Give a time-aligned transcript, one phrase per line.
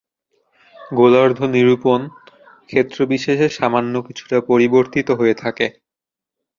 [0.91, 2.01] গোলার্ধ নিরূপণ
[2.69, 5.67] ক্ষেত্রবিশেষে সামান্য কিছুটা পরিবর্তিত হয়ে থাকে।